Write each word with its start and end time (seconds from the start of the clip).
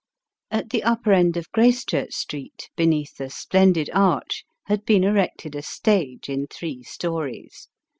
At 0.49 0.71
the 0.71 0.81
upper 0.81 1.13
end 1.13 1.37
of 1.37 1.51
Grace 1.51 1.85
church 1.85 2.13
street, 2.15 2.71
beneath 2.75 3.19
a 3.19 3.29
splendid 3.29 3.87
arch, 3.93 4.45
had 4.65 4.83
been 4.83 5.03
erected 5.03 5.53
a 5.53 5.61
stage, 5.61 6.27
in 6.27 6.47
three 6.47 6.81
stories. 6.81 7.67